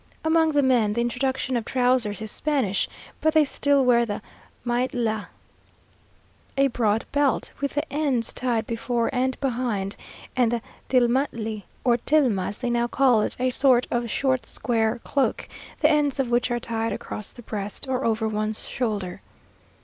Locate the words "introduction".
1.01-1.55